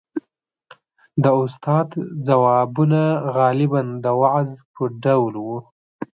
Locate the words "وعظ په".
4.21-4.83